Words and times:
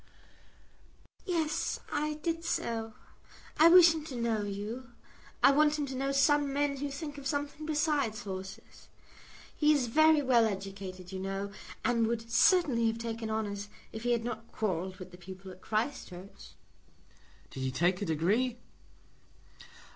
"Yes; 1.27 1.79
I 1.91 2.15
did 2.15 2.43
so. 2.43 2.95
I 3.59 3.67
wish 3.69 3.93
him 3.93 4.03
to 4.05 4.15
know 4.15 4.41
you. 4.41 4.93
I 5.43 5.51
want 5.51 5.77
him 5.77 5.85
to 5.85 5.95
know 5.95 6.11
some 6.11 6.51
men 6.51 6.77
who 6.77 6.89
think 6.89 7.19
of 7.19 7.27
something 7.27 7.67
besides 7.67 8.23
horses. 8.23 8.87
He 9.55 9.71
is 9.71 9.85
very 9.85 10.23
well 10.23 10.45
educated, 10.47 11.11
you 11.11 11.19
know, 11.19 11.51
and 11.85 12.07
would 12.07 12.31
certainly 12.31 12.87
have 12.87 12.97
taken 12.97 13.29
honours 13.29 13.69
if 13.91 14.01
he 14.01 14.11
had 14.13 14.23
not 14.23 14.51
quarrelled 14.51 14.97
with 14.97 15.11
the 15.11 15.17
people 15.19 15.51
at 15.51 15.61
Christ 15.61 16.07
Church." 16.07 16.53
"Did 17.51 17.59
he 17.59 17.69
take 17.69 18.01
a 18.01 18.05
degree?" 18.05 18.57